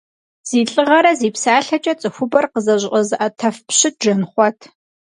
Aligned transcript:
Зи 0.47 0.61
лӏыгъэрэ 0.71 1.11
зи 1.19 1.29
псалъэкӏэ 1.35 1.93
цӏыхубэр 1.99 2.45
къызэщӏэзыӏэтэф 2.51 3.55
пщыт 3.67 3.95
Жэнхъуэт. 4.03 4.59